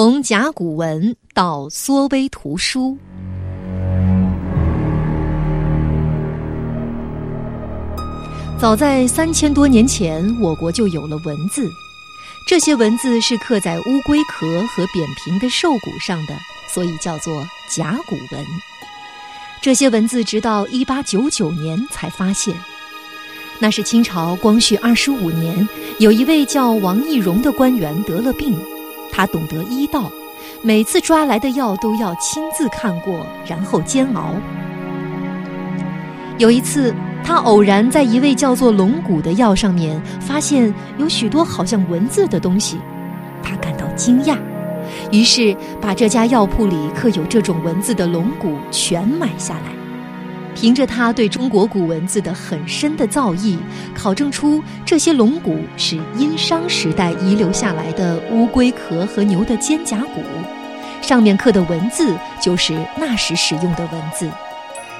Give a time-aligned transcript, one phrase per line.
[0.00, 2.96] 从甲骨文到缩微图书。
[8.60, 11.68] 早在三千多年前，我国就有了文字。
[12.46, 16.34] 这些文字是刻在乌龟壳和扁平的兽骨上的，
[16.72, 18.46] 所以叫做甲骨文。
[19.60, 22.54] 这些文字直到一八九九年才发现。
[23.58, 25.68] 那是清朝光绪二十五年，
[25.98, 28.56] 有一位叫王懿荣的官员得了病，
[29.18, 30.08] 他懂得医道，
[30.62, 34.32] 每次抓来的药都要亲自看过，然后煎熬。
[36.38, 36.94] 有一次，
[37.24, 42.78] 他偶然在一味叫做龙骨的药上面发现有许多好像文字的东西，
[43.42, 44.38] 他感到惊讶，
[45.10, 49.77] 于是把这家药铺里刻有这种文字的龙骨全买下来。
[50.60, 53.56] 凭着他对中国古文字的很深的造诣，
[53.94, 60.20] 考证出这些龙骨是殷商时代遗留下来的乌龟壳和牛的肩胛骨，
[61.00, 64.28] 上面刻的文字就是那时使用的文字。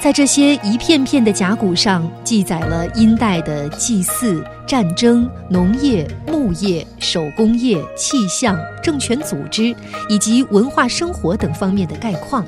[0.00, 9.76] 在这些一片片的甲骨上，记载了殷代的祭祀、战争、农业、牧业、手工业、气象、政权组织
[10.08, 12.42] 以及文化生活等方面的概况。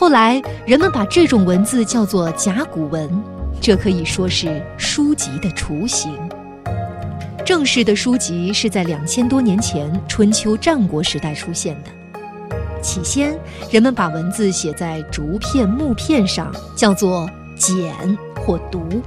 [0.00, 3.06] 后来，人们把这种文字叫做甲骨文，
[3.60, 6.10] 这可以说是书籍的雏形。
[7.44, 11.90] 正式的书籍是在两千多年前春秋战国时代出现的。
[12.80, 13.38] 起先，
[13.70, 17.92] 人们把文字写在竹片、木片上，叫做简
[18.34, 19.02] 或读，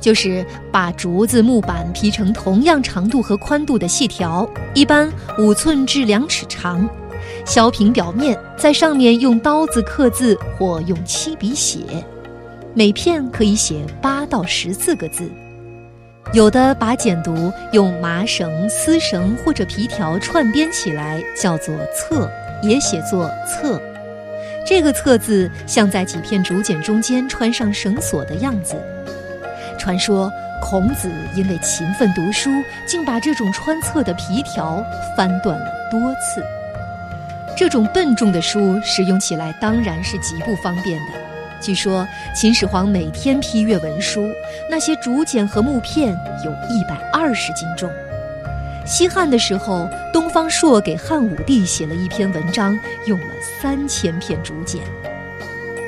[0.00, 6.90] 就是把竹子、木板劈成同样长度和宽度的细条，一般五寸至两尺长。
[7.54, 11.84] 削平表面，在上面用刀子刻字或用漆笔写，
[12.74, 15.30] 每片可以写八到十四个字。
[16.32, 22.28] 有的把简牍用麻绳、丝绳或者皮条串编起来，叫做册，
[22.60, 23.80] 也写作册。
[24.66, 28.74] 这个册字像在几片竹简中间穿上绳索的样子。
[29.78, 30.28] 传说
[30.60, 32.50] 孔子因为勤奋读书，
[32.84, 34.84] 竟把这种穿册的皮条
[35.16, 36.42] 翻断了多次。
[37.56, 41.12] 这种笨重的书使用起来当然是极不方便的。
[41.60, 44.28] 据说秦始皇每天批阅文书，
[44.68, 46.12] 那些竹简和木片
[46.44, 47.88] 有一百二十斤重。
[48.84, 53.26] 西汉的时候，东方朔给汉武帝写了一篇文章，用了
[53.60, 54.82] 三千片竹简。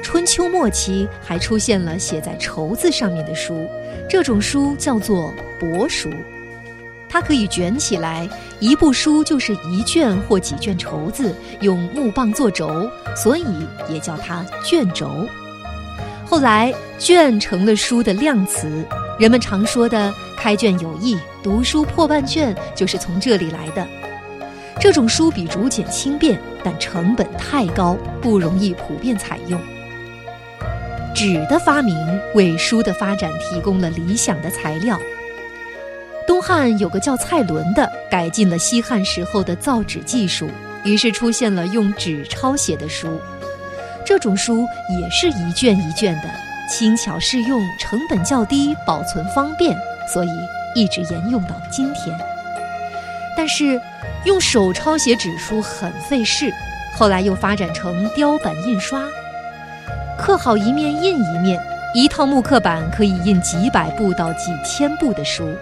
[0.02, 3.68] 春秋末期还出现了写在绸子上面的书，
[4.08, 6.10] 这种书叫做帛书。
[7.08, 8.28] 它可以卷起来，
[8.58, 13.44] 一部书就是一卷或几卷绸子，用木棒做轴，所以
[13.88, 15.26] 也叫它卷轴。
[16.24, 18.84] 后来，卷成了书的量词，
[19.18, 23.86] 人们常说的“开卷有益，读书破万卷”就是从这里来的。
[24.80, 29.60] 这种书比竹简轻便，但成本太高，不容易普遍采用。
[31.14, 31.94] 纸的发明
[32.34, 35.00] 为书的发展提供了理想的材料。
[36.26, 40.50] 东汉有个叫蔡伦的，改进了西汉时候的造纸技术，
[40.84, 43.20] 于是出现了用纸抄写的书。
[44.04, 44.66] 这种书
[45.00, 46.28] 也是一卷一卷的，
[46.68, 49.76] 轻巧适用，成本较低，保存方便，
[50.12, 50.28] 所以
[50.74, 52.18] 一直沿用到今天。
[53.36, 53.80] 但是，
[54.24, 56.52] 用手抄写纸书很费事，
[56.96, 59.00] 后来又发展成雕版印刷，
[60.18, 61.60] 刻好一面印一面，
[61.94, 65.56] 一套木刻板可以印几百部到几千部的书。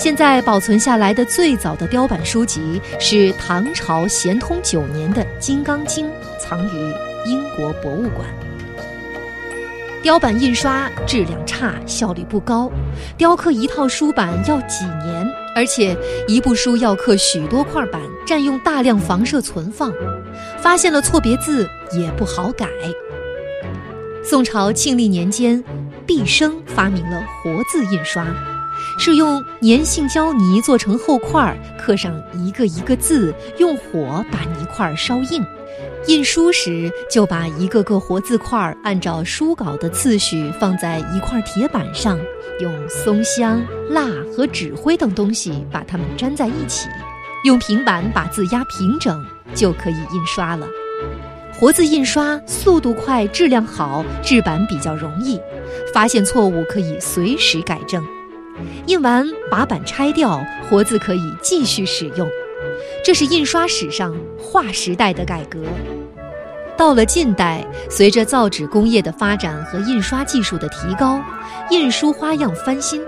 [0.00, 6.06] 现在保存下来的最早的雕版书籍是唐朝咸通九年的《金刚经》，
[6.38, 6.94] 藏于
[7.26, 8.26] 英国博物馆。
[10.02, 12.72] 雕版印刷质量差，效率不高，
[13.18, 15.94] 雕刻一套书版要几年，而且
[16.26, 19.92] 一部书要刻许多块板，占用大量房舍存放，
[20.62, 22.66] 发现了错别字也不好改。
[24.24, 25.62] 宋朝庆历年间，
[26.06, 28.26] 毕生发明了活字印刷。
[29.00, 35.42] 是用粘性胶泥做成厚块，刻上一个一个字，用火把泥块烧硬。
[36.06, 42.20] 印书时就把一个个活字块按照书稿的次序放在一块铁板上，
[42.60, 46.86] 用松香、蜡和纸灰等东西把它们粘在一起，
[47.44, 49.24] 用平板把字压平整，
[49.54, 50.68] 就可以印刷了。
[51.58, 55.40] 活字印刷速度快，质量好，制版比较容易，
[55.94, 58.06] 发现错误可以随时改正。
[58.86, 62.28] 印完把板拆掉，活字可以继续使用。
[63.04, 65.60] 这是印刷史上划时代的改革。
[66.76, 71.20] 到了近代，随着造纸工业的发展和印刷技术的提高，
[71.70, 73.02] 印书花样翻新，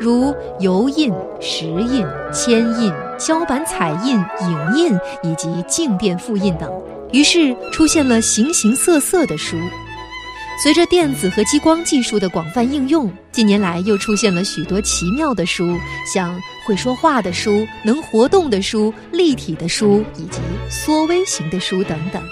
[0.00, 6.68] 如油印、石印、铅印、胶板彩印、影印以及静电复印等，
[7.12, 9.56] 于是出现了形形色色的书。
[10.56, 15.76] 随着电子和激光技术的广泛应用，近年来又出现了许多奇妙的书，
[16.10, 20.38] 像会说话的书、能活动的书、立体的书以及
[20.70, 22.22] 缩微型的书等等。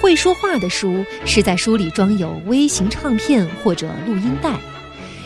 [0.00, 4.54] 会说话的书是在书里装有微型唱片或者录音带，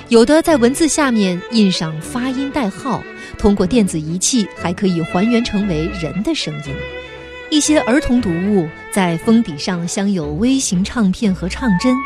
[0.09, 3.03] 有的在文字下面印上发音代号，
[3.37, 6.75] 通过电子仪器还可以还原成为人的声音。
[7.51, 11.97] 一些儿童读物在封底上镶有微型唱片和唱针，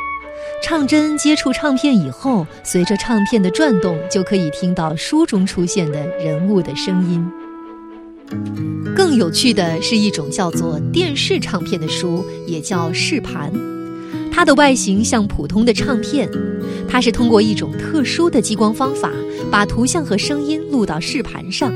[0.62, 7.22] 唱针接触唱片以后，随着唱片的转动，就可以听到书中出现的人物的声音。
[8.96, 13.52] 更有趣的是一种叫做电视唱片的书，也叫视盘，
[14.32, 16.26] 它的外形像普通的唱片，
[16.88, 19.10] 它是通过一种特殊的激光方法，
[19.50, 21.70] 把图像和声音录到视盘上。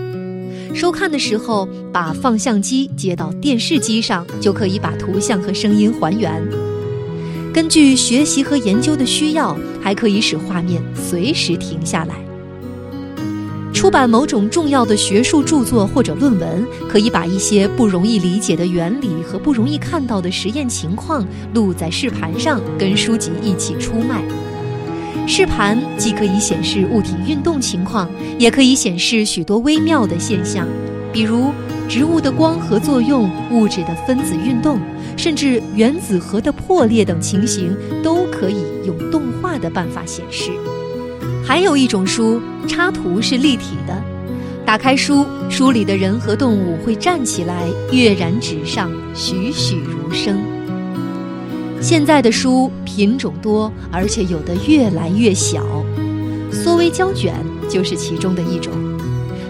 [0.78, 6.40] 收看的时候，把放相机接到电视机上，就可以把图像和声音还原。
[7.52, 12.14] 根据学习和研究的需要，还可以使画面随时停下来。
[13.74, 24.22] 出版某种重要的学术著作或者论文，可以把一些不容易理解的原理和不容易看到的实验情况录在视盘上，跟书籍一起出卖。
[25.28, 28.08] 视盘既可以显示物体运动情况，
[28.38, 30.66] 也可以显示许多微妙的现象，
[31.12, 31.52] 比如
[31.86, 34.80] 植物的光合作用、物质的分子运动，
[35.18, 40.50] 甚至原子核的破裂等情形，都可以用动画的办法显示。
[41.44, 44.02] 还有一种书，插图是立体的，
[44.64, 50.38] 打开书，书里的人和动物会站起来，跃然纸上，栩栩如生。
[51.80, 55.62] 现在的书品种多，而且有的越来越小。
[56.50, 57.32] 缩微胶卷
[57.68, 58.72] 就是其中的一种。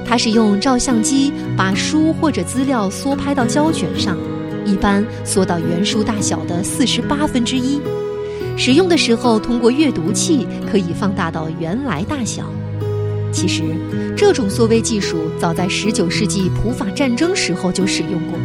[0.05, 4.19] 它是用照相机把书或者资料缩拍到胶卷上，
[4.67, 7.81] 一般缩到原书大小的四十八分之一。
[8.55, 12.44] 使用的时候，通过阅读器可以放大到原来大小。
[13.33, 13.62] 其实，
[14.15, 18.39] 这种缩微技术早在十九世纪普法战争时候就使用过。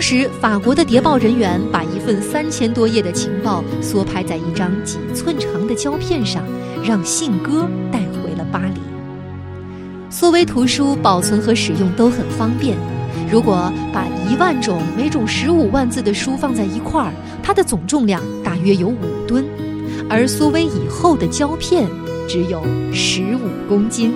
[0.00, 6.42] 当时，法国的谍报人员把一份三千多页的情报缩拍在一张几寸长的胶片上，
[6.82, 8.80] 让信鸽带回了巴黎。
[10.08, 12.78] 缩微图书保存和使用都很方便。
[13.30, 17.12] 如果把一万种、每种十五万字的书放在一块儿，
[17.42, 18.96] 它的总重量大约有五
[19.28, 19.44] 吨，
[20.08, 21.86] 而缩微以后的胶片
[22.26, 24.14] 只有十五公斤。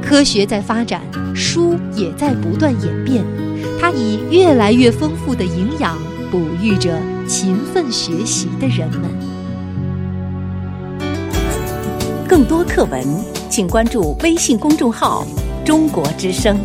[0.00, 1.02] 科学在发展，
[1.34, 3.24] 书也在不断演变。
[3.80, 5.96] 它以越来越丰富的营养，
[6.30, 9.08] 哺育着勤奋学习的人们。
[12.28, 13.02] 更多课文，
[13.48, 15.26] 请关注微信公众号
[15.64, 16.58] “中国之声”。